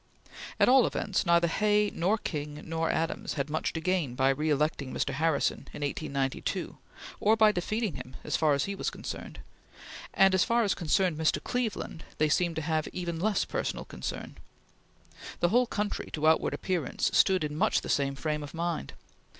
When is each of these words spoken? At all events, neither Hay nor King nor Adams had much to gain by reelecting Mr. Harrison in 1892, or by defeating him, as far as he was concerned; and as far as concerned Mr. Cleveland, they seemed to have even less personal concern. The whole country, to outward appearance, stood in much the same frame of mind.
At 0.59 0.67
all 0.67 0.87
events, 0.87 1.27
neither 1.27 1.47
Hay 1.47 1.91
nor 1.93 2.17
King 2.17 2.63
nor 2.65 2.89
Adams 2.89 3.33
had 3.33 3.51
much 3.51 3.71
to 3.73 3.79
gain 3.79 4.15
by 4.15 4.31
reelecting 4.33 4.91
Mr. 4.91 5.13
Harrison 5.13 5.67
in 5.73 5.83
1892, 5.83 6.79
or 7.19 7.35
by 7.37 7.51
defeating 7.51 7.93
him, 7.93 8.15
as 8.23 8.35
far 8.35 8.55
as 8.55 8.65
he 8.65 8.73
was 8.73 8.89
concerned; 8.89 9.41
and 10.15 10.33
as 10.33 10.43
far 10.43 10.63
as 10.63 10.73
concerned 10.73 11.19
Mr. 11.19 11.39
Cleveland, 11.43 12.03
they 12.17 12.29
seemed 12.29 12.55
to 12.55 12.63
have 12.63 12.87
even 12.87 13.19
less 13.19 13.45
personal 13.45 13.85
concern. 13.85 14.39
The 15.39 15.49
whole 15.49 15.67
country, 15.67 16.09
to 16.13 16.27
outward 16.27 16.55
appearance, 16.55 17.11
stood 17.15 17.43
in 17.43 17.55
much 17.55 17.81
the 17.81 17.87
same 17.87 18.15
frame 18.15 18.41
of 18.41 18.55
mind. 18.55 18.93